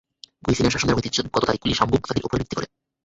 [0.43, 2.67] গুইসিনের শাসনের ঐতিহ্যগত তারিখগুলি সামগুক সাগির উপর ভিত্তি করে।